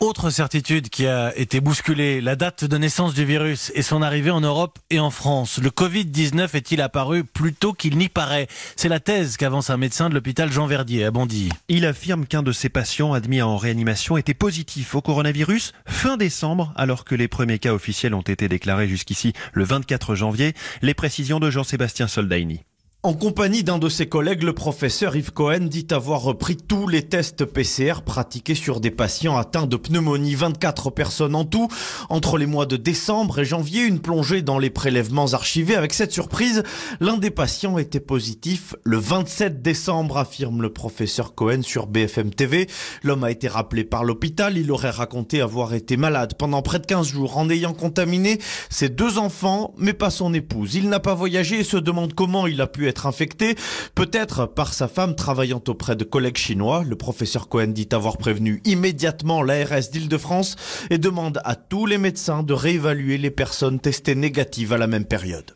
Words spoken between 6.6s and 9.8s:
apparu plus tôt qu'il n'y paraît? C'est la thèse qu'avance un